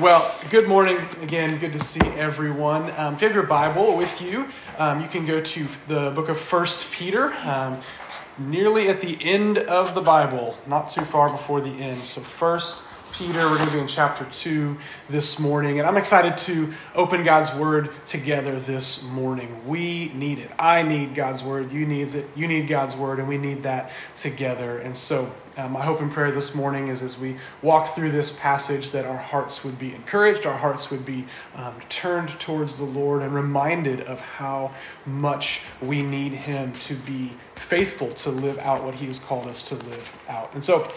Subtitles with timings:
[0.00, 1.58] Well, good morning again.
[1.58, 2.90] Good to see everyone.
[2.96, 6.30] Um, if you have your Bible with you, um, you can go to the book
[6.30, 7.34] of First Peter.
[7.44, 11.98] Um, it's nearly at the end of the Bible, not too far before the end.
[11.98, 14.76] So, First Peter, we're going to be in chapter two
[15.08, 19.66] this morning, and I'm excited to open God's word together this morning.
[19.66, 20.50] We need it.
[20.58, 21.72] I need God's word.
[21.72, 22.26] You needs it.
[22.36, 24.78] You need God's word, and we need that together.
[24.78, 28.36] And so, um, my hope and prayer this morning is as we walk through this
[28.38, 32.84] passage that our hearts would be encouraged, our hearts would be um, turned towards the
[32.84, 34.72] Lord, and reminded of how
[35.04, 39.62] much we need Him to be faithful to live out what He has called us
[39.68, 40.54] to live out.
[40.54, 40.88] And so,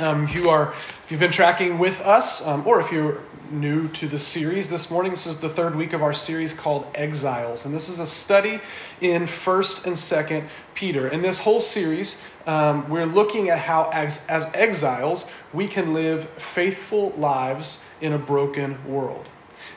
[0.00, 0.72] um, you are,
[1.04, 3.20] if you've been tracking with us, um, or if you're
[3.50, 6.86] new to the series this morning, this is the third week of our series called
[6.94, 8.60] Exiles, and this is a study
[9.00, 11.08] in First and Second Peter.
[11.08, 16.28] In this whole series, um, we're looking at how, as, as exiles, we can live
[16.30, 19.26] faithful lives in a broken world.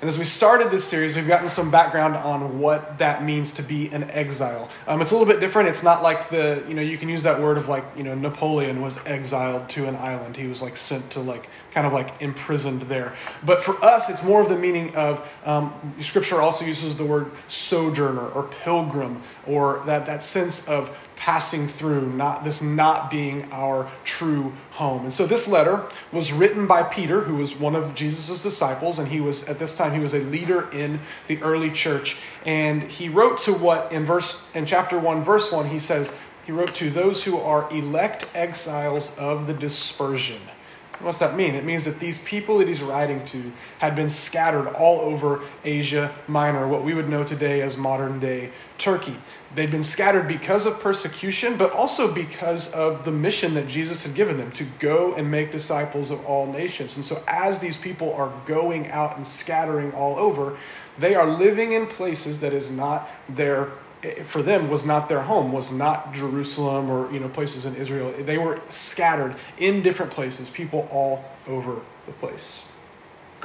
[0.03, 3.63] And as we started this series, we've gotten some background on what that means to
[3.63, 4.67] be an exile.
[4.85, 5.69] Um, it's a little bit different.
[5.69, 8.13] It's not like the, you know, you can use that word of like, you know,
[8.13, 10.35] Napoleon was exiled to an island.
[10.35, 13.13] He was like sent to like, kind of like imprisoned there.
[13.45, 17.31] But for us, it's more of the meaning of, um, scripture also uses the word
[17.47, 23.89] sojourner or pilgrim or that, that sense of passing through, not this not being our
[24.03, 25.03] true home.
[25.03, 29.07] And so this letter was written by Peter, who was one of Jesus' disciples, and
[29.07, 32.17] he was at this time he was a leader in the early church.
[32.45, 36.51] And he wrote to what in verse in chapter 1, verse 1, he says, he
[36.51, 40.41] wrote to those who are elect exiles of the dispersion.
[40.99, 41.55] What's that mean?
[41.55, 46.13] It means that these people that he's writing to had been scattered all over Asia
[46.27, 49.15] Minor, what we would know today as modern day Turkey.
[49.55, 54.15] They'd been scattered because of persecution, but also because of the mission that Jesus had
[54.15, 56.95] given them to go and make disciples of all nations.
[56.95, 60.57] And so, as these people are going out and scattering all over,
[60.97, 63.71] they are living in places that is not their
[64.25, 68.11] for them was not their home was not jerusalem or you know places in israel.
[68.11, 72.67] They were scattered in different places people all over the place.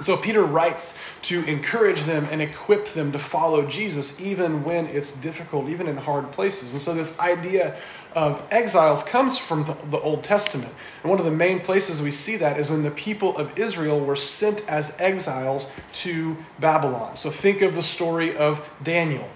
[0.00, 5.12] So peter writes to encourage them and equip them to follow jesus even when it's
[5.12, 6.72] difficult even in hard places.
[6.72, 7.76] And so this idea
[8.14, 10.72] of exiles comes from the, the old testament.
[11.02, 14.00] And one of the main places we see that is when the people of israel
[14.00, 17.16] were sent as exiles to babylon.
[17.16, 19.28] So think of the story of daniel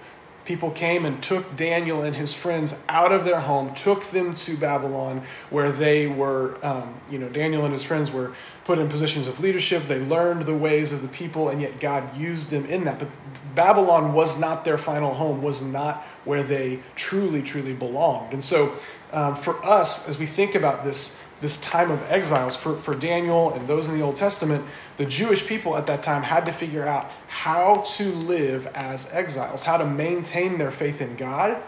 [0.45, 4.57] people came and took Daniel and his friends out of their home, took them to
[4.57, 8.33] Babylon, where they were, um, you know, Daniel and his friends were
[8.65, 9.83] put in positions of leadership.
[9.83, 12.99] They learned the ways of the people, and yet God used them in that.
[12.99, 13.09] But
[13.55, 18.33] Babylon was not their final home, was not where they truly, truly belonged.
[18.33, 18.75] And so,
[19.11, 23.53] um, for us, as we think about this, this time of exiles, for, for Daniel
[23.53, 24.65] and those in the Old Testament,
[24.95, 29.63] the Jewish people at that time had to figure out how to live as exiles,
[29.63, 31.59] how to maintain their faith in God,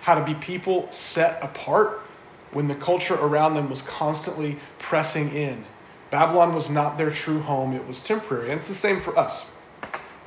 [0.00, 2.00] how to be people set apart
[2.50, 5.64] when the culture around them was constantly pressing in.
[6.10, 8.50] Babylon was not their true home, it was temporary.
[8.50, 9.56] And it's the same for us.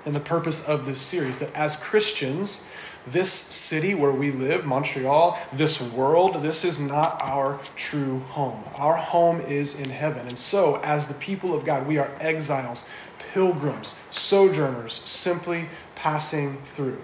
[0.06, 2.70] And the purpose of this series that as Christians,
[3.08, 8.64] this city where we live, Montreal, this world, this is not our true home.
[8.76, 10.28] Our home is in heaven.
[10.28, 12.90] And so, as the people of God, we are exiles,
[13.34, 17.02] pilgrims, sojourners, simply passing through.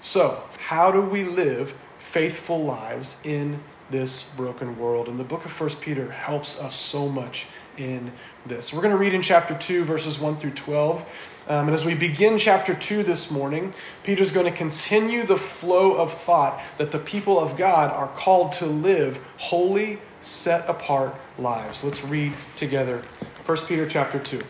[0.00, 3.60] So, how do we live faithful lives in
[3.90, 5.08] this broken world?
[5.08, 8.12] And the book of First Peter helps us so much in
[8.44, 8.72] this.
[8.72, 11.31] We're going to read in chapter 2, verses 1 through 12.
[11.48, 13.74] Um, and as we begin chapter 2 this morning,
[14.04, 18.52] Peter's going to continue the flow of thought that the people of God are called
[18.52, 21.82] to live holy, set apart lives.
[21.82, 23.02] Let's read together
[23.44, 24.40] 1 Peter chapter 2.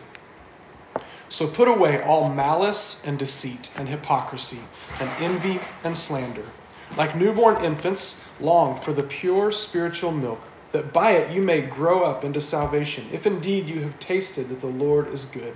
[1.29, 4.59] So put away all malice and deceit and hypocrisy
[4.99, 6.45] and envy and slander.
[6.95, 10.41] Like newborn infants, long for the pure spiritual milk,
[10.73, 14.61] that by it you may grow up into salvation, if indeed you have tasted that
[14.61, 15.55] the Lord is good.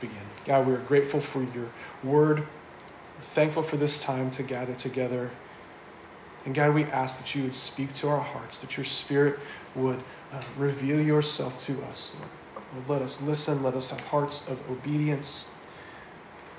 [0.00, 0.16] begin.
[0.44, 1.68] God, we are grateful for your
[2.02, 2.40] word.
[2.40, 5.30] We're thankful for this time to gather together.
[6.44, 9.38] And God, we ask that you would speak to our hearts, that your spirit
[9.74, 10.02] would
[10.32, 12.16] uh, reveal yourself to us.
[12.18, 12.88] Lord.
[12.88, 13.62] Let us listen.
[13.62, 15.50] Let us have hearts of obedience.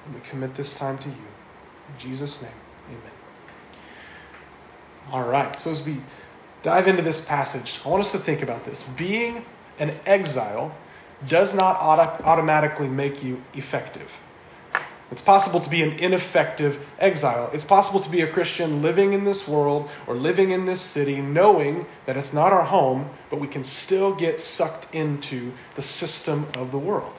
[0.05, 1.15] And we commit this time to you.
[1.15, 2.51] In Jesus' name,
[2.89, 3.11] amen.
[5.11, 5.97] All right, so as we
[6.61, 8.83] dive into this passage, I want us to think about this.
[8.83, 9.45] Being
[9.79, 10.75] an exile
[11.27, 14.19] does not auto- automatically make you effective.
[15.11, 17.49] It's possible to be an ineffective exile.
[17.51, 21.19] It's possible to be a Christian living in this world or living in this city,
[21.19, 26.47] knowing that it's not our home, but we can still get sucked into the system
[26.55, 27.13] of the world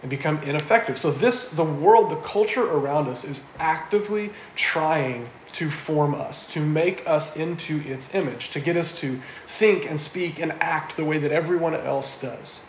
[0.00, 0.98] and become ineffective.
[0.98, 6.60] So, this, the world, the culture around us is actively trying to form us, to
[6.60, 11.04] make us into its image, to get us to think and speak and act the
[11.04, 12.66] way that everyone else does.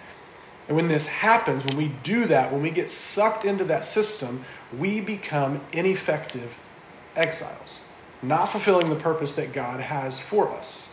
[0.69, 4.45] And when this happens, when we do that, when we get sucked into that system,
[4.77, 6.56] we become ineffective
[7.16, 7.88] exiles,
[8.21, 10.92] not fulfilling the purpose that God has for us.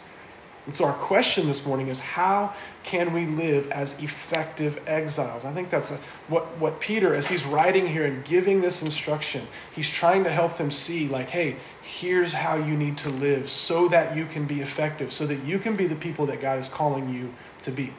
[0.64, 5.44] And so, our question this morning is how can we live as effective exiles?
[5.44, 9.46] I think that's a, what, what Peter, as he's writing here and giving this instruction,
[9.74, 13.88] he's trying to help them see, like, hey, here's how you need to live so
[13.88, 16.68] that you can be effective, so that you can be the people that God is
[16.68, 17.32] calling you
[17.62, 17.92] to be.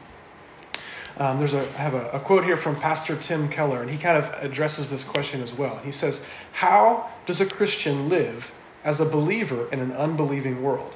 [1.20, 3.98] Um, there's a, I have a, a quote here from Pastor Tim Keller, and he
[3.98, 5.78] kind of addresses this question as well.
[5.80, 8.52] He says, How does a Christian live
[8.84, 10.94] as a believer in an unbelieving world?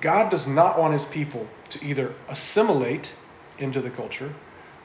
[0.00, 3.14] God does not want his people to either assimilate
[3.58, 4.34] into the culture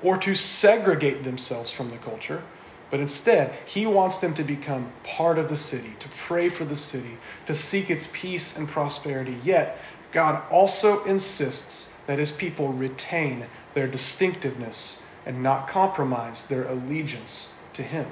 [0.03, 2.43] or to segregate themselves from the culture,
[2.91, 6.75] but instead, he wants them to become part of the city, to pray for the
[6.75, 9.37] city, to seek its peace and prosperity.
[9.43, 9.79] Yet,
[10.11, 13.45] God also insists that his people retain
[13.77, 18.07] their distinctiveness and not compromise their allegiance to him.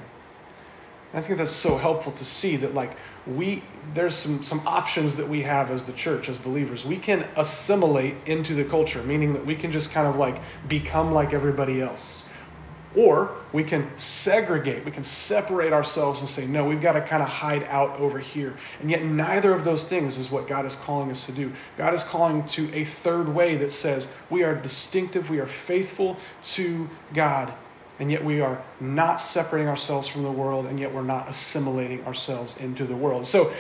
[1.12, 2.96] And I think that's so helpful to see that, like,
[3.26, 3.64] we
[3.96, 8.14] there's some some options that we have as the church as believers we can assimilate
[8.28, 12.30] into the culture meaning that we can just kind of like become like everybody else
[12.96, 17.22] or we can segregate we can separate ourselves and say no we've got to kind
[17.22, 20.76] of hide out over here and yet neither of those things is what god is
[20.76, 24.56] calling us to do god is calling to a third way that says we are
[24.56, 27.54] distinctive we are faithful to god
[28.00, 32.06] and yet we are not separating ourselves from the world, and yet we're not assimilating
[32.06, 33.26] ourselves into the world.
[33.26, 33.54] So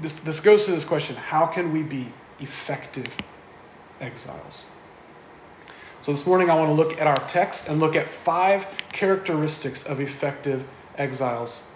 [0.00, 3.06] this, this goes to this question how can we be effective
[4.00, 4.66] exiles?
[6.06, 9.84] So this morning I want to look at our text and look at five characteristics
[9.84, 10.64] of effective
[10.96, 11.72] exiles.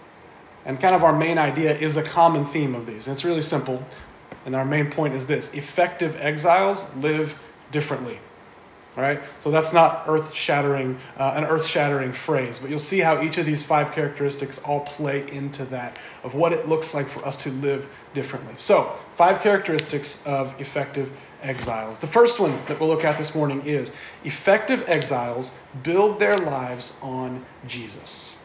[0.63, 3.07] And kind of our main idea is a common theme of these.
[3.07, 3.83] And it's really simple.
[4.45, 7.37] And our main point is this effective exiles live
[7.73, 8.19] differently.
[8.95, 12.99] All right, so that's not earth shattering, uh, an earth shattering phrase, but you'll see
[12.99, 17.07] how each of these five characteristics all play into that of what it looks like
[17.07, 18.53] for us to live differently.
[18.57, 21.09] So, five characteristics of effective
[21.41, 21.99] exiles.
[21.99, 23.93] The first one that we'll look at this morning is
[24.23, 28.37] effective exiles build their lives on Jesus.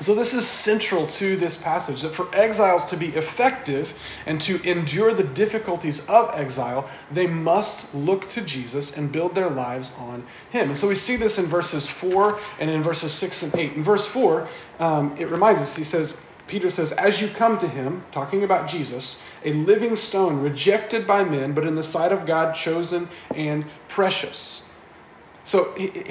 [0.00, 3.94] So, this is central to this passage that for exiles to be effective
[4.26, 9.50] and to endure the difficulties of exile, they must look to Jesus and build their
[9.50, 10.68] lives on Him.
[10.68, 13.72] And so, we see this in verses 4 and in verses 6 and 8.
[13.72, 14.46] In verse 4,
[14.78, 18.68] um, it reminds us, he says, Peter says, As you come to Him, talking about
[18.68, 23.64] Jesus, a living stone rejected by men, but in the sight of God chosen and
[23.88, 24.70] precious.
[25.44, 25.64] So,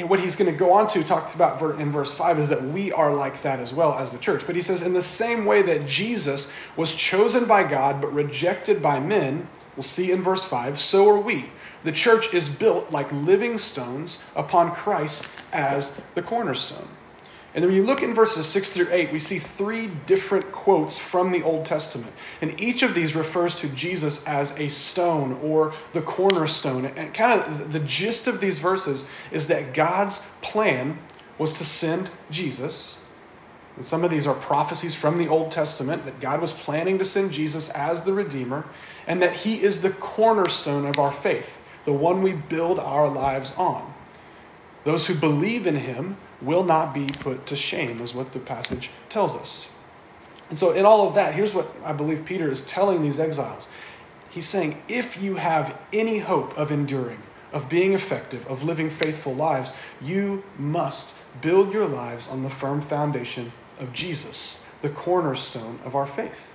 [0.08, 2.92] what he's going to go on to talk about in verse 5 is that we
[2.92, 4.48] are like that as well as the church.
[4.48, 8.82] But he says, in the same way that Jesus was chosen by God but rejected
[8.82, 11.46] by men, we'll see in verse 5, so are we.
[11.84, 16.88] The church is built like living stones upon Christ as the cornerstone.
[17.54, 20.98] And then when you look in verses 6 through 8, we see three different quotes
[20.98, 22.12] from the Old Testament.
[22.42, 26.86] And each of these refers to Jesus as a stone or the cornerstone.
[26.86, 31.00] And kind of the gist of these verses is that God's plan
[31.38, 33.06] was to send Jesus.
[33.76, 37.06] And some of these are prophecies from the Old Testament that God was planning to
[37.06, 38.66] send Jesus as the Redeemer,
[39.06, 43.56] and that He is the cornerstone of our faith, the one we build our lives
[43.56, 43.94] on.
[44.84, 48.90] Those who believe in Him will not be put to shame, is what the passage
[49.10, 49.76] tells us.
[50.50, 53.70] And so, in all of that, here's what I believe Peter is telling these exiles.
[54.30, 59.34] He's saying, if you have any hope of enduring, of being effective, of living faithful
[59.34, 65.96] lives, you must build your lives on the firm foundation of Jesus, the cornerstone of
[65.96, 66.54] our faith.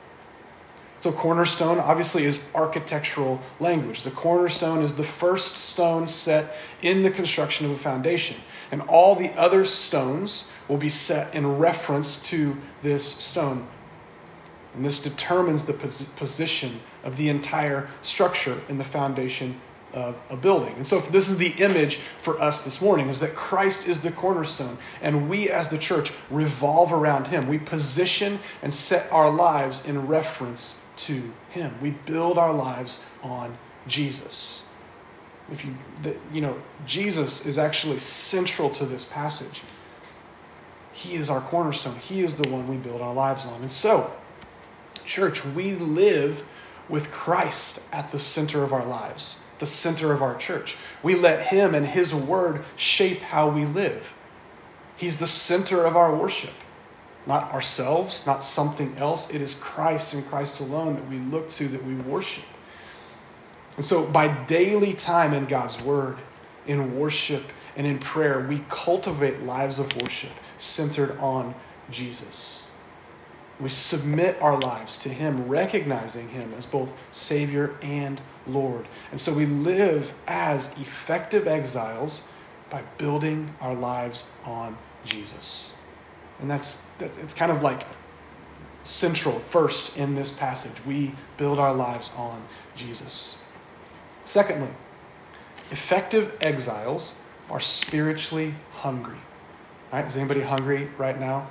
[1.01, 4.03] So, cornerstone obviously is architectural language.
[4.05, 8.37] The cornerstone is the first stone set in the construction of a foundation
[8.73, 13.69] and all the other stones will be set in reference to this stone.
[14.75, 19.61] And this determines the pos- position of the entire structure in the foundation
[19.93, 20.73] of a building.
[20.77, 24.11] And so this is the image for us this morning is that Christ is the
[24.11, 27.47] cornerstone and we as the church revolve around him.
[27.47, 31.75] We position and set our lives in reference to him.
[31.83, 34.65] We build our lives on Jesus
[35.53, 35.75] if you,
[36.33, 36.57] you know,
[36.87, 39.63] Jesus is actually central to this passage.
[40.93, 41.97] He is our cornerstone.
[41.97, 43.63] He is the one we build our lives on.
[43.63, 44.13] And so,
[45.05, 46.45] church, we live
[46.89, 50.77] with Christ at the center of our lives, the center of our church.
[51.03, 54.15] We let Him and His Word shape how we live.
[54.97, 56.53] He's the center of our worship,
[57.27, 59.33] not ourselves, not something else.
[59.33, 62.45] It is Christ and Christ alone that we look to, that we worship.
[63.77, 66.19] And so, by daily time in God's Word,
[66.67, 67.45] in worship,
[67.77, 71.55] and in prayer, we cultivate lives of worship centered on
[71.91, 72.69] Jesus.
[73.59, 78.89] We submit our lives to Him, recognizing Him as both Savior and Lord.
[79.11, 82.31] And so we live as effective exiles
[82.71, 85.75] by building our lives on Jesus.
[86.41, 87.87] And that's it's kind of like
[88.85, 90.73] central first in this passage.
[90.85, 93.42] We build our lives on Jesus.
[94.25, 94.71] Secondly,
[95.71, 99.19] effective exiles are spiritually hungry.
[99.93, 100.07] Right?
[100.07, 101.49] Is anybody hungry right now?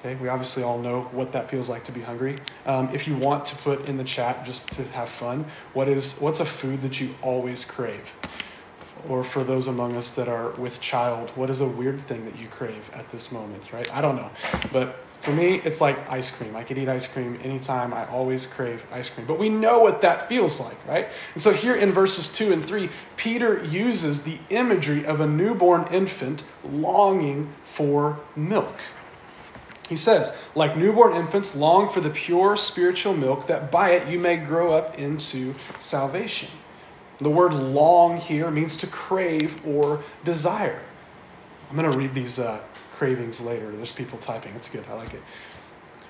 [0.00, 2.38] Okay, we obviously all know what that feels like to be hungry.
[2.66, 6.18] Um, if you want to put in the chat just to have fun, what is
[6.20, 8.14] what's a food that you always crave?
[9.08, 12.38] Or for those among us that are with child, what is a weird thing that
[12.38, 13.90] you crave at this moment, right?
[13.94, 14.30] I don't know.
[14.72, 16.54] But for me, it's like ice cream.
[16.54, 17.94] I could eat ice cream anytime.
[17.94, 19.26] I always crave ice cream.
[19.26, 21.08] But we know what that feels like, right?
[21.32, 25.86] And so here in verses 2 and 3, Peter uses the imagery of a newborn
[25.90, 28.78] infant longing for milk.
[29.88, 34.18] He says, like newborn infants, long for the pure spiritual milk, that by it you
[34.18, 36.50] may grow up into salvation.
[37.18, 40.82] The word long here means to crave or desire.
[41.70, 42.60] I'm going to read these uh,
[42.96, 43.70] cravings later.
[43.70, 44.54] There's people typing.
[44.54, 44.84] It's good.
[44.90, 45.22] I like it.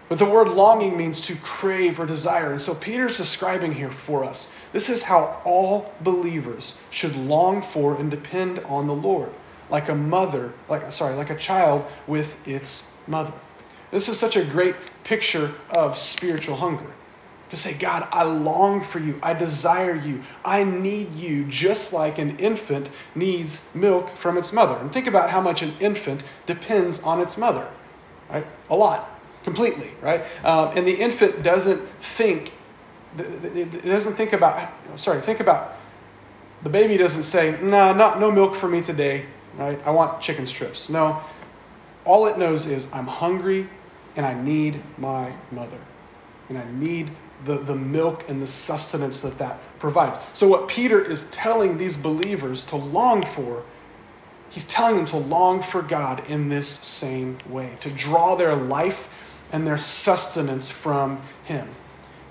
[0.09, 2.53] But the word longing means to crave or desire.
[2.53, 7.97] And so Peter's describing here for us this is how all believers should long for
[7.97, 9.31] and depend on the Lord,
[9.71, 13.33] like a mother, like sorry, like a child with its mother.
[13.91, 14.75] This is such a great
[15.05, 16.93] picture of spiritual hunger
[17.51, 19.19] to say, God, I long for you.
[19.23, 20.23] I desire you.
[20.45, 24.77] I need you, just like an infant needs milk from its mother.
[24.77, 27.69] And think about how much an infant depends on its mother,
[28.31, 28.47] right?
[28.71, 30.25] A lot, completely, right?
[30.43, 32.53] Um, and the infant doesn't think,
[33.19, 35.77] it doesn't think about, sorry, think about,
[36.63, 39.27] the baby doesn't say, no, nah, not, no milk for me today,
[39.59, 39.79] right?
[39.87, 40.89] I want chicken strips.
[40.89, 41.23] No,
[42.05, 43.69] all it knows is I'm hungry
[44.17, 45.79] and I need my mother.
[46.49, 47.11] And I need
[47.45, 50.19] the, the milk and the sustenance that that provides.
[50.33, 53.65] So, what Peter is telling these believers to long for,
[54.51, 59.09] he's telling them to long for God in this same way, to draw their life
[59.53, 61.69] and their sustenance from Him.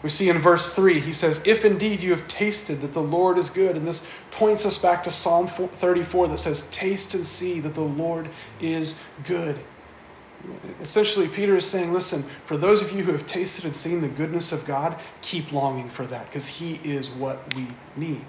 [0.03, 3.37] We see in verse 3, he says, If indeed you have tasted that the Lord
[3.37, 7.61] is good, and this points us back to Psalm 34 that says, Taste and see
[7.61, 8.27] that the Lord
[8.59, 9.57] is good.
[10.81, 14.09] Essentially, Peter is saying, listen, for those of you who have tasted and seen the
[14.09, 18.25] goodness of God, keep longing for that because He is what we need.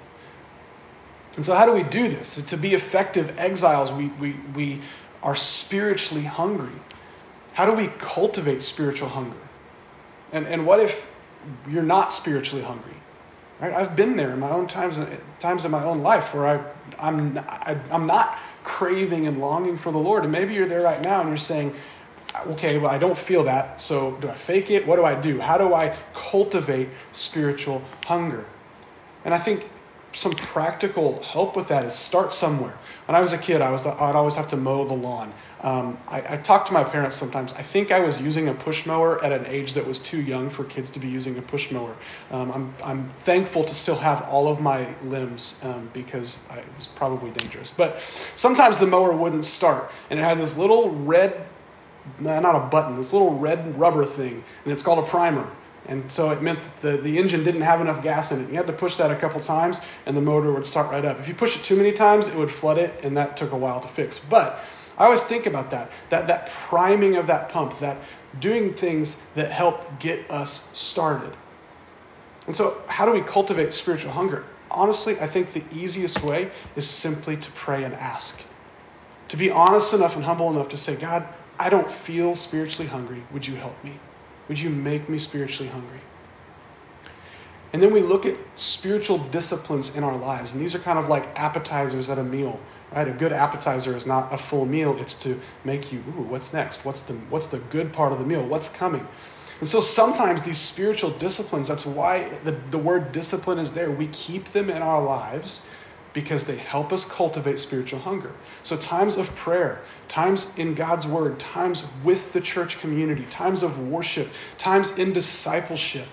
[1.36, 2.36] And so, how do we do this?
[2.36, 4.80] To be effective exiles, we, we, we
[5.22, 6.80] are spiritually hungry.
[7.54, 9.36] How do we cultivate spiritual hunger?
[10.32, 11.06] And, and what if
[11.68, 12.94] you're not spiritually hungry?
[13.60, 13.72] Right?
[13.72, 15.00] I've been there in my own times,
[15.40, 16.64] times in my own life where I,
[16.98, 20.24] I'm, I, I'm not craving and longing for the Lord.
[20.24, 21.74] And maybe you're there right now and you're saying,
[22.48, 23.80] okay, well, I don't feel that.
[23.80, 24.86] So do I fake it?
[24.86, 25.40] What do I do?
[25.40, 28.44] How do I cultivate spiritual hunger?
[29.24, 29.68] And I think
[30.14, 32.76] some practical help with that is start somewhere.
[33.06, 35.32] When I was a kid, I was I'd always have to mow the lawn.
[35.60, 37.54] Um, I, I talk to my parents sometimes.
[37.54, 40.50] I think I was using a push mower at an age that was too young
[40.50, 41.96] for kids to be using a push mower.
[42.30, 46.76] Um, I'm, I'm thankful to still have all of my limbs um, because I, it
[46.76, 47.70] was probably dangerous.
[47.70, 47.98] But
[48.36, 51.46] sometimes the mower wouldn't start, and it had this little red,
[52.18, 55.50] Uh, not a button, this little red rubber thing, and it's called a primer.
[55.86, 58.48] And so it meant that the, the engine didn't have enough gas in it.
[58.48, 61.18] You had to push that a couple times, and the motor would start right up.
[61.20, 63.56] If you push it too many times, it would flood it, and that took a
[63.56, 64.18] while to fix.
[64.18, 64.64] But
[64.96, 67.98] I always think about that, that, that priming of that pump, that
[68.40, 71.32] doing things that help get us started.
[72.46, 74.44] And so, how do we cultivate spiritual hunger?
[74.70, 78.42] Honestly, I think the easiest way is simply to pray and ask.
[79.28, 81.26] To be honest enough and humble enough to say, God,
[81.58, 83.22] I don't feel spiritually hungry.
[83.32, 83.98] Would you help me?
[84.48, 86.00] Would you make me spiritually hungry?
[87.72, 91.08] And then we look at spiritual disciplines in our lives, and these are kind of
[91.08, 92.60] like appetizers at a meal,
[92.92, 93.08] right?
[93.08, 96.84] A good appetizer is not a full meal, it's to make you, ooh, what's next?
[96.84, 98.46] What's the, what's the good part of the meal?
[98.46, 99.06] What's coming?
[99.58, 103.90] And so sometimes these spiritual disciplines, that's why the, the word discipline is there.
[103.90, 105.68] We keep them in our lives
[106.14, 108.32] because they help us cultivate spiritual hunger.
[108.62, 113.88] So, times of prayer, times in God's Word, times with the church community, times of
[113.88, 116.08] worship, times in discipleship.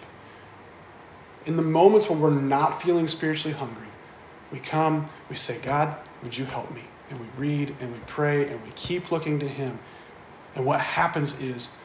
[1.45, 3.87] In the moments when we're not feeling spiritually hungry,
[4.51, 6.83] we come, we say, God, would you help me?
[7.09, 9.79] And we read and we pray and we keep looking to Him.
[10.55, 11.77] And what happens is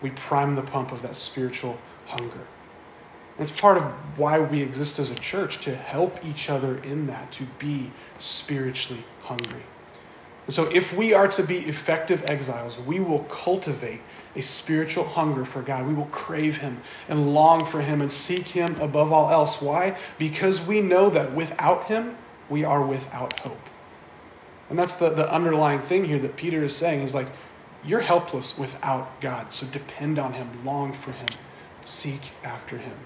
[0.00, 2.46] we prime the pump of that spiritual hunger.
[3.38, 3.84] It's part of
[4.18, 9.04] why we exist as a church to help each other in that, to be spiritually
[9.22, 9.62] hungry.
[10.46, 14.00] And so, if we are to be effective exiles, we will cultivate
[14.34, 15.86] a spiritual hunger for God.
[15.86, 19.60] We will crave Him and long for Him and seek Him above all else.
[19.60, 19.96] Why?
[20.16, 22.16] Because we know that without Him,
[22.48, 23.60] we are without hope.
[24.70, 27.28] And that's the, the underlying thing here that Peter is saying is like,
[27.84, 29.52] you're helpless without God.
[29.52, 31.28] So depend on Him, long for Him,
[31.84, 32.96] seek after Him.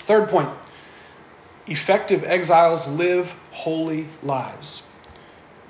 [0.00, 0.50] Third point
[1.66, 4.90] effective exiles live holy lives.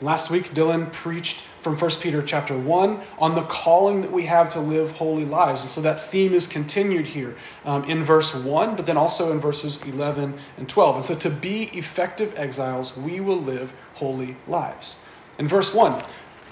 [0.01, 4.51] Last week, Dylan preached from 1 Peter chapter 1 on the calling that we have
[4.55, 5.61] to live holy lives.
[5.61, 9.41] And so that theme is continued here um, in verse 1, but then also in
[9.41, 10.97] verses 11 and 12.
[10.97, 15.05] And so to be effective exiles, we will live holy lives.
[15.39, 16.03] In verse 1,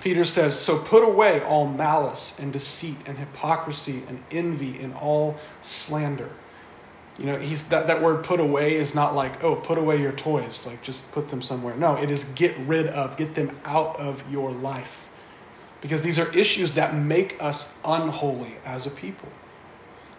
[0.02, 5.38] Peter says, So put away all malice and deceit and hypocrisy and envy and all
[5.62, 6.28] slander.
[7.18, 10.12] You know, he's that, that word put away is not like, oh, put away your
[10.12, 11.74] toys, like just put them somewhere.
[11.74, 15.08] No, it is get rid of, get them out of your life.
[15.80, 19.28] Because these are issues that make us unholy as a people.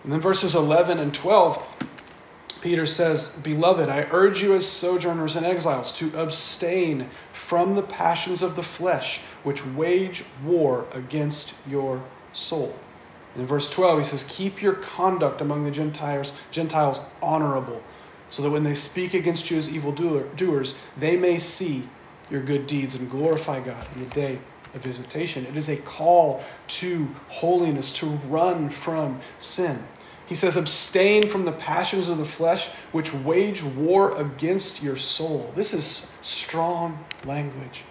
[0.03, 1.67] And then verses 11 and 12,
[2.61, 8.41] Peter says, Beloved, I urge you as sojourners and exiles to abstain from the passions
[8.41, 12.75] of the flesh, which wage war against your soul.
[13.39, 17.81] In verse 12, he says, Keep your conduct among the Gentiles, Gentiles honorable,
[18.29, 21.87] so that when they speak against you as evildoers, they may see
[22.29, 24.39] your good deeds and glorify God in the day
[24.75, 25.45] of visitation.
[25.45, 29.87] It is a call to holiness, to run from sin.
[30.27, 35.51] He says, Abstain from the passions of the flesh, which wage war against your soul.
[35.55, 37.83] This is strong language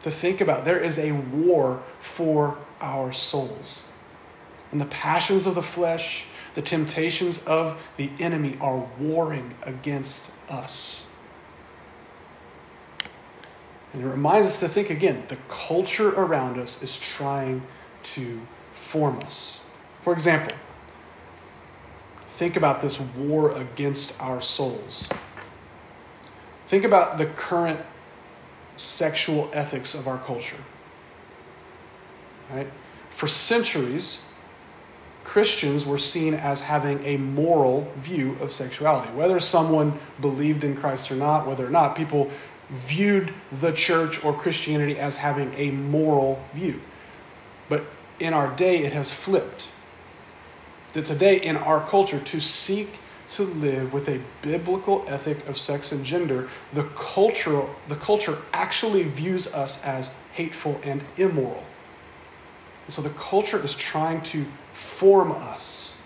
[0.00, 0.64] to think about.
[0.64, 3.90] There is a war for our souls.
[4.72, 11.06] And the passions of the flesh, the temptations of the enemy are warring against us.
[13.92, 17.62] And it reminds us to think again the culture around us is trying
[18.14, 18.40] to
[18.74, 19.64] form us.
[20.02, 20.56] For example,
[22.26, 25.08] think about this war against our souls.
[26.66, 27.80] Think about the current
[28.76, 30.62] sexual ethics of our culture.
[32.52, 32.68] Right?
[33.10, 34.28] For centuries,
[35.26, 39.12] Christians were seen as having a moral view of sexuality.
[39.12, 42.30] Whether someone believed in Christ or not, whether or not, people
[42.70, 46.80] viewed the church or Christianity as having a moral view.
[47.68, 47.84] But
[48.20, 49.68] in our day, it has flipped.
[50.92, 52.88] That today, in our culture, to seek
[53.30, 59.02] to live with a biblical ethic of sex and gender, the culture, the culture actually
[59.02, 61.64] views us as hateful and immoral.
[62.86, 65.98] And so the culture is trying to form us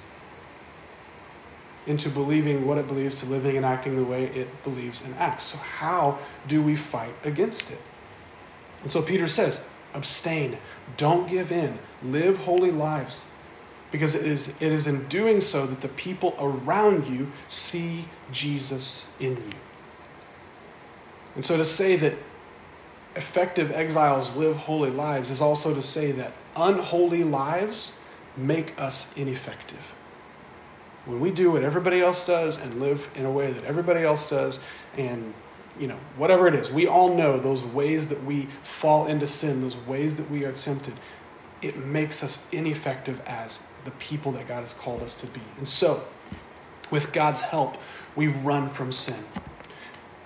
[1.87, 5.45] into believing what it believes, to living and acting the way it believes and acts.
[5.45, 7.81] So, how do we fight against it?
[8.83, 10.59] And so Peter says, abstain,
[10.97, 13.35] don't give in, live holy lives
[13.91, 19.13] because it is, it is in doing so that the people around you see Jesus
[19.19, 19.59] in you.
[21.35, 22.15] And so to say that
[23.17, 28.00] effective exiles live holy lives is also to say that unholy lives
[28.37, 29.95] make us ineffective.
[31.07, 34.29] When we do what everybody else does and live in a way that everybody else
[34.29, 34.63] does,
[34.97, 35.33] and
[35.79, 39.63] you know, whatever it is, we all know those ways that we fall into sin,
[39.63, 40.95] those ways that we are tempted,
[41.63, 45.41] it makes us ineffective as the people that God has called us to be.
[45.59, 46.05] And so,
[46.91, 47.77] with God's help,
[48.17, 49.25] we run from sin.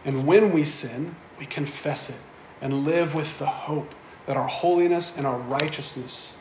[0.05, 2.21] And when we sin, we confess it
[2.61, 3.95] and live with the hope
[4.27, 6.38] that our holiness and our righteousness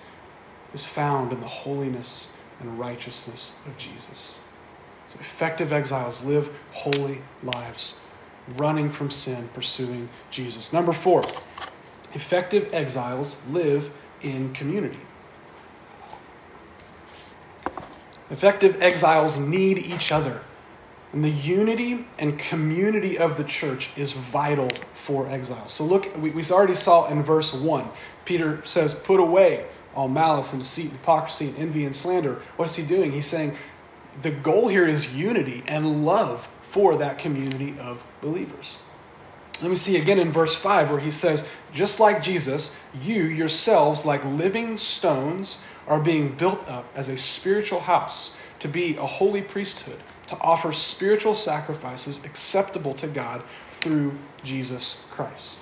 [0.74, 4.40] is found in the holiness and righteousness of Jesus.
[5.10, 8.02] So, effective exiles live holy lives,
[8.58, 10.74] running from sin, pursuing Jesus.
[10.74, 11.24] Number four,
[12.14, 15.00] effective exiles live in community.
[18.30, 20.42] Effective exiles need each other.
[21.12, 25.72] And the unity and community of the church is vital for exiles.
[25.72, 27.88] So, look, we, we already saw in verse 1,
[28.26, 32.42] Peter says, Put away all malice and deceit, hypocrisy, and envy and slander.
[32.56, 33.12] What's he doing?
[33.12, 33.56] He's saying
[34.22, 38.78] the goal here is unity and love for that community of believers.
[39.62, 44.06] Let me see again in verse 5 where he says, Just like Jesus, you yourselves,
[44.06, 49.42] like living stones, are being built up as a spiritual house to be a holy
[49.42, 53.44] priesthood, to offer spiritual sacrifices acceptable to God
[53.80, 55.60] through Jesus Christ.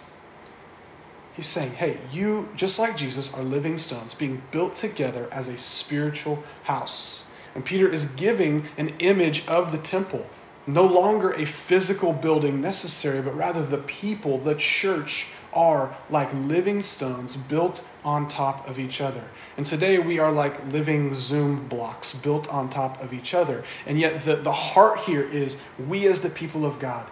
[1.34, 5.58] He's saying, hey, you, just like Jesus, are living stones being built together as a
[5.58, 7.26] spiritual house.
[7.56, 10.26] And Peter is giving an image of the temple,
[10.68, 16.82] no longer a physical building necessary, but rather the people, the church, are like living
[16.82, 19.24] stones built on top of each other.
[19.58, 23.64] And today we are like living Zoom blocks built on top of each other.
[23.86, 27.08] And yet the, the heart here is we as the people of God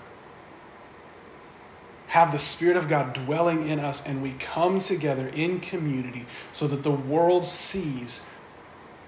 [2.10, 6.68] have the Spirit of God dwelling in us and we come together in community so
[6.68, 8.28] that the world sees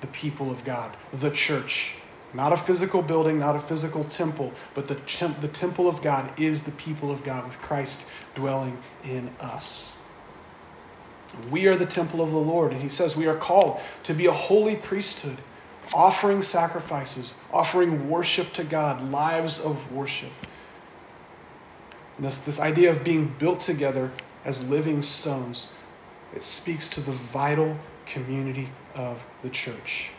[0.01, 1.95] the people of God, the church.
[2.33, 4.95] Not a physical building, not a physical temple, but the,
[5.41, 9.97] the temple of God is the people of God with Christ dwelling in us.
[11.49, 14.27] We are the temple of the Lord, and he says we are called to be
[14.27, 15.37] a holy priesthood,
[15.93, 20.31] offering sacrifices, offering worship to God, lives of worship.
[22.21, 24.11] This, this idea of being built together
[24.45, 25.73] as living stones,
[26.35, 30.11] it speaks to the vital community of the church.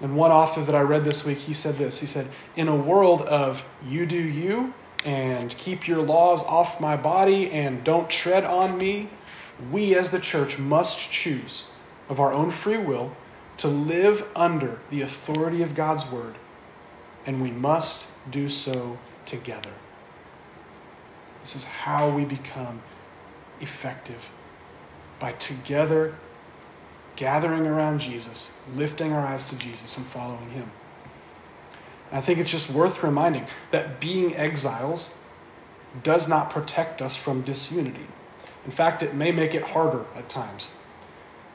[0.00, 2.00] And one author that I read this week, he said this.
[2.00, 4.72] He said, In a world of you do you
[5.04, 9.10] and keep your laws off my body and don't tread on me,
[9.70, 11.70] we as the church must choose
[12.08, 13.14] of our own free will
[13.58, 16.36] to live under the authority of God's word,
[17.24, 19.72] and we must do so together.
[21.46, 22.82] This is how we become
[23.60, 24.30] effective
[25.20, 26.16] by together
[27.14, 30.72] gathering around Jesus, lifting our eyes to Jesus, and following Him.
[32.10, 35.20] And I think it's just worth reminding that being exiles
[36.02, 38.08] does not protect us from disunity.
[38.64, 40.76] In fact, it may make it harder at times.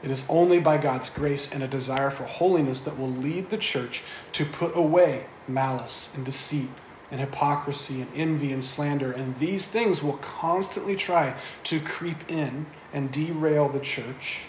[0.02, 3.58] It is only by God's grace and a desire for holiness that will lead the
[3.58, 4.02] church
[4.32, 6.70] to put away malice and deceit
[7.12, 9.12] and hypocrisy and envy and slander.
[9.12, 14.40] And these things will constantly try to creep in and derail the church,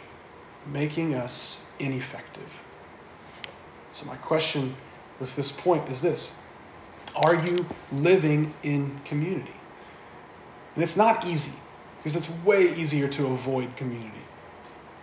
[0.66, 2.50] making us ineffective.
[3.92, 4.76] So, my question
[5.20, 6.40] with this point is this
[7.16, 9.56] Are you living in community?
[10.74, 11.58] And it's not easy
[11.98, 14.10] because it's way easier to avoid community.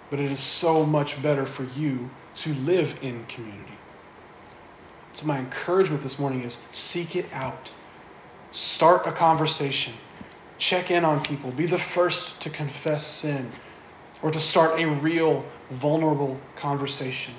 [0.09, 3.79] But it is so much better for you to live in community.
[5.13, 7.73] So, my encouragement this morning is seek it out.
[8.53, 9.95] Start a conversation.
[10.59, 11.51] Check in on people.
[11.51, 13.51] Be the first to confess sin
[14.23, 17.35] or to start a real, vulnerable conversation.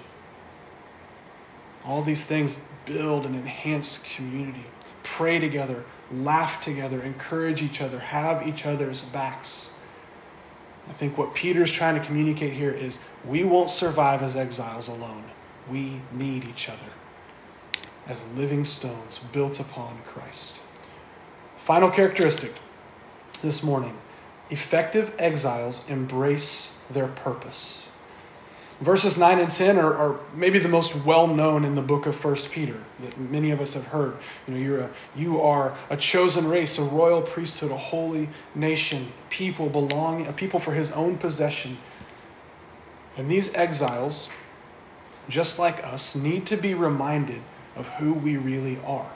[1.85, 4.65] All these things build and enhance community.
[5.03, 9.75] Pray together, laugh together, encourage each other, have each other's backs.
[10.89, 15.23] I think what Peter's trying to communicate here is we won't survive as exiles alone.
[15.69, 16.87] We need each other.
[18.07, 20.61] As living stones built upon Christ.
[21.57, 22.53] Final characteristic
[23.41, 23.97] this morning
[24.49, 27.89] effective exiles embrace their purpose.
[28.81, 32.21] Verses 9 and 10 are, are maybe the most well known in the book of
[32.21, 34.17] 1 Peter that many of us have heard.
[34.47, 39.13] You know, you're a, you are a chosen race, a royal priesthood, a holy nation,
[39.29, 41.77] people belonging, a people for his own possession.
[43.15, 44.29] And these exiles,
[45.29, 47.41] just like us, need to be reminded
[47.75, 49.11] of who we really are.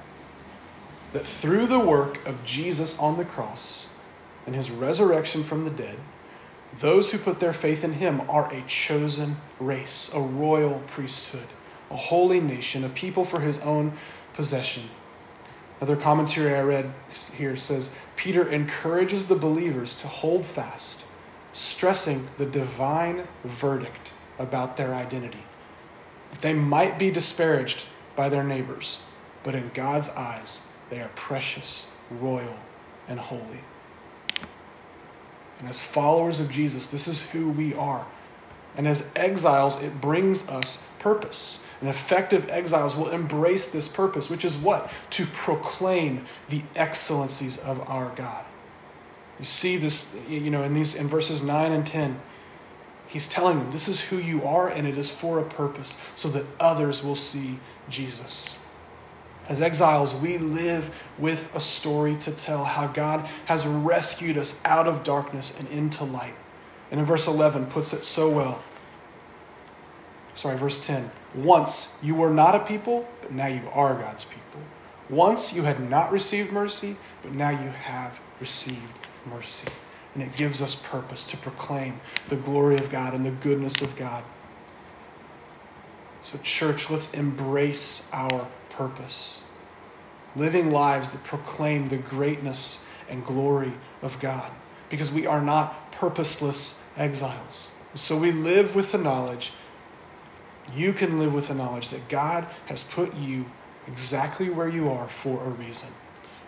[1.14, 3.90] That through the work of Jesus on the cross
[4.46, 5.98] and his resurrection from the dead,
[6.80, 11.48] those who put their faith in him are a chosen race, a royal priesthood,
[11.90, 13.94] a holy nation, a people for his own
[14.34, 14.84] possession.
[15.80, 16.94] Another commentary I read
[17.38, 21.06] here says Peter encourages the believers to hold fast,
[21.54, 25.44] stressing the divine verdict about their identity.
[26.42, 29.04] They might be disparaged by their neighbors,
[29.44, 32.56] but in God's eyes, they are precious, royal,
[33.08, 33.62] and holy.
[35.60, 38.06] And as followers of Jesus, this is who we are.
[38.78, 41.66] And as exiles, it brings us purpose.
[41.80, 44.90] And effective exiles will embrace this purpose, which is what?
[45.12, 48.46] To proclaim the excellencies of our God.
[49.40, 52.20] You see this, you know, in these in verses 9 and 10.
[53.16, 56.28] He's telling them this is who you are, and it is for a purpose, so
[56.32, 58.58] that others will see Jesus.
[59.48, 64.86] As exiles, we live with a story to tell how God has rescued us out
[64.86, 66.36] of darkness and into light.
[66.92, 68.62] And in verse 11 puts it so well.
[70.34, 71.10] Sorry, verse 10.
[71.36, 74.60] Once you were not a people, but now you are God's people.
[75.10, 79.70] Once you had not received mercy, but now you have received mercy.
[80.16, 82.00] And it gives us purpose to proclaim
[82.30, 84.24] the glory of God and the goodness of God.
[86.24, 89.44] So, church, let's embrace our purpose.
[90.36, 94.52] Living lives that proclaim the greatness and glory of God.
[94.90, 97.72] Because we are not purposeless exiles.
[97.96, 99.54] So we live with the knowledge,
[100.74, 103.46] you can live with the knowledge that God has put you
[103.88, 105.90] exactly where you are for a reason.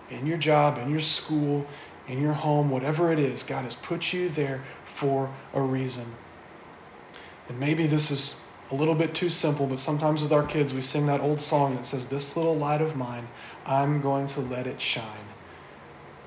[0.09, 1.65] In your job, in your school,
[2.07, 6.05] in your home, whatever it is, God has put you there for a reason.
[7.49, 10.81] And maybe this is a little bit too simple, but sometimes with our kids, we
[10.81, 13.27] sing that old song that says, This little light of mine,
[13.65, 15.27] I'm going to let it shine.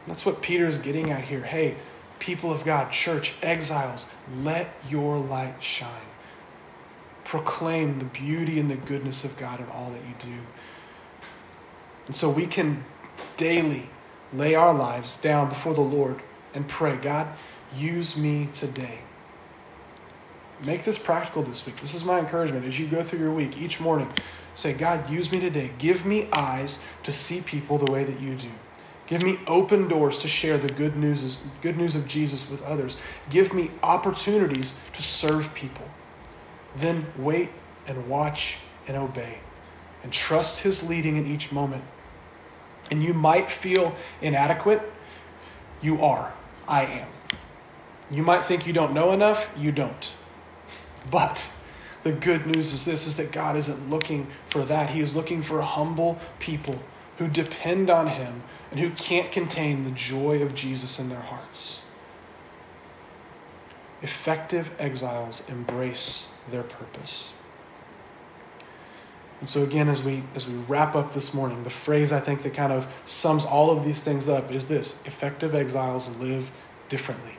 [0.07, 1.43] That's what Peter's getting at here.
[1.43, 1.77] Hey,
[2.19, 4.12] people of God, church, exiles,
[4.43, 5.88] let your light shine.
[7.25, 10.38] Proclaim the beauty and the goodness of God in all that you do.
[12.07, 12.85] And so we can
[13.37, 13.88] daily
[14.33, 16.21] lay our lives down before the Lord
[16.55, 17.29] and pray, God,
[17.75, 19.01] use me today.
[20.64, 21.77] Make this practical this week.
[21.77, 24.12] This is my encouragement as you go through your week each morning.
[24.55, 25.73] Say, God, use me today.
[25.79, 28.51] Give me eyes to see people the way that you do.
[29.07, 33.01] Give me open doors to share the good news, good news of Jesus with others.
[33.29, 35.87] Give me opportunities to serve people.
[36.77, 37.51] Then wait
[37.87, 39.38] and watch and obey
[40.03, 41.85] and trust His leading in each moment.
[42.90, 44.83] And you might feel inadequate.
[45.81, 46.33] You are.
[46.66, 47.09] I am.
[48.11, 49.48] You might think you don't know enough.
[49.57, 50.12] You don't.
[51.11, 51.50] But
[52.03, 54.90] the good news is this is that God isn't looking for that.
[54.90, 56.79] He is looking for humble people
[57.18, 61.83] who depend on him and who can't contain the joy of Jesus in their hearts.
[64.03, 67.33] Effective exiles embrace their purpose.
[69.40, 72.42] And so again, as we as we wrap up this morning, the phrase I think
[72.42, 76.53] that kind of sums all of these things up is this: effective exiles live
[76.88, 77.37] differently.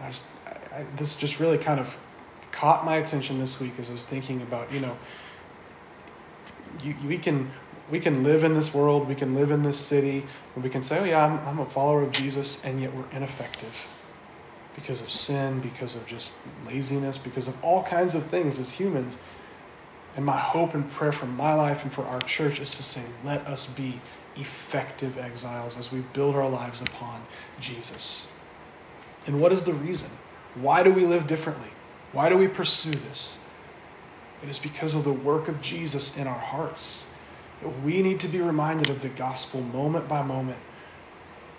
[0.00, 0.30] I just
[0.72, 1.96] I, this just really kind of
[2.50, 4.96] caught my attention this week as I was thinking about, you know,
[6.82, 7.50] you, we can
[7.90, 10.82] we can live in this world, we can live in this city, and we can
[10.82, 13.86] say, oh yeah, I'm, I'm a follower of Jesus, and yet we're ineffective
[14.74, 19.20] because of sin, because of just laziness, because of all kinds of things as humans.
[20.16, 23.02] And my hope and prayer for my life and for our church is to say,
[23.24, 24.00] let us be
[24.36, 27.22] effective exiles as we build our lives upon
[27.60, 28.28] Jesus.
[29.26, 30.10] And what is the reason?
[30.54, 31.70] Why do we live differently?
[32.12, 33.38] Why do we pursue this?
[34.42, 37.04] It is because of the work of Jesus in our hearts.
[37.82, 40.58] We need to be reminded of the gospel moment by moment.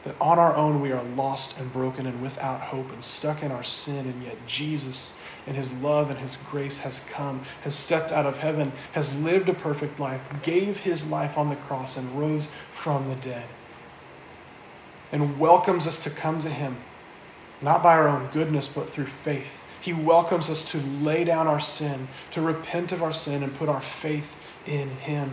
[0.04, 3.52] That on our own we are lost and broken and without hope and stuck in
[3.52, 8.12] our sin, and yet Jesus, in his love and his grace, has come, has stepped
[8.12, 12.20] out of heaven, has lived a perfect life, gave his life on the cross, and
[12.20, 13.48] rose from the dead,
[15.12, 16.78] and welcomes us to come to him
[17.62, 19.64] not by our own goodness, but through faith.
[19.82, 23.70] He welcomes us to lay down our sin, to repent of our sin, and put
[23.70, 25.32] our faith in Him.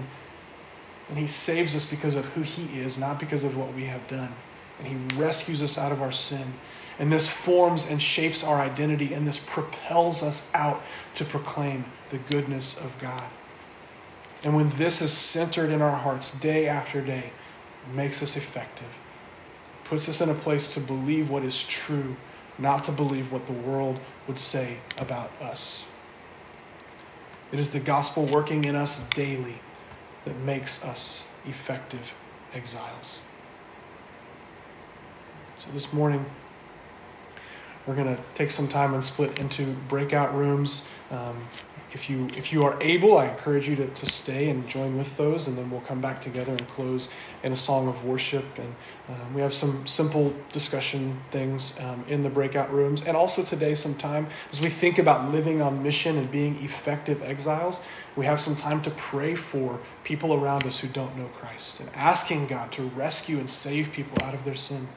[1.09, 4.07] And He saves us because of who He is, not because of what we have
[4.09, 4.33] done.
[4.79, 6.55] And He rescues us out of our sin.
[6.98, 10.83] And this forms and shapes our identity, and this propels us out
[11.14, 13.28] to proclaim the goodness of God.
[14.44, 17.31] And when this is centered in our hearts day after day,
[17.87, 18.88] it makes us effective,
[19.85, 22.16] puts us in a place to believe what is true,
[22.59, 25.87] not to believe what the world would say about us.
[27.52, 29.59] It is the gospel working in us daily
[30.24, 32.14] that makes us effective
[32.55, 33.22] exiles.
[35.57, 36.24] So this morning,
[37.87, 40.87] we're going to take some time and split into breakout rooms.
[41.11, 41.37] Um,
[41.95, 45.16] if you if you are able, I encourage you to, to stay and join with
[45.16, 47.11] those, and then we'll come back together and close
[47.42, 48.45] in a song of worship.
[48.59, 48.75] And
[49.09, 53.75] um, we have some simple discussion things um, in the breakout rooms, and also today
[53.75, 57.85] some time as we think about living on mission and being effective exiles.
[58.16, 61.90] We have some time to pray for people around us who don't know Christ and
[61.95, 64.88] asking God to rescue and save people out of their sin.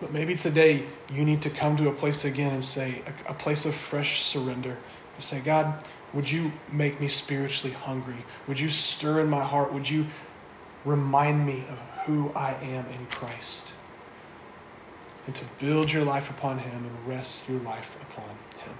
[0.00, 3.34] But maybe today you need to come to a place again and say, a, a,
[3.34, 4.76] place of fresh surrender.
[5.16, 5.82] To say, God,
[6.12, 8.24] would you make me spiritually hungry?
[8.46, 9.72] Would you stir in my heart?
[9.72, 10.06] Would you
[10.84, 13.72] remind me of who I am in Christ?
[15.26, 18.28] And to build your life upon Him and rest your life upon
[18.58, 18.74] Him.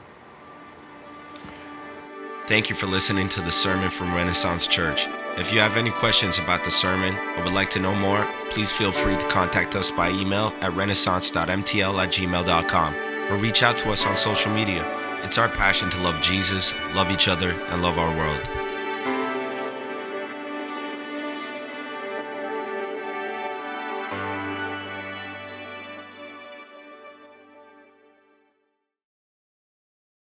[2.46, 5.08] Thank you for listening to the sermon from Renaissance Church.
[5.38, 8.72] If you have any questions about the sermon or would like to know more, please
[8.72, 12.94] feel free to contact us by email at renaissance.mtl at gmail.com
[13.30, 14.82] or reach out to us on social media.
[15.24, 18.65] It's our passion to love Jesus, love each other, and love our world.